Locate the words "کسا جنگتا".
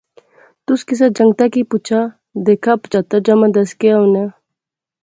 0.87-1.45